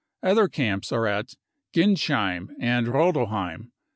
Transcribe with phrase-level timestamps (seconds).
[0.23, 1.35] Other camps are at:
[1.75, 3.69] Ginsheim and Rodelhein?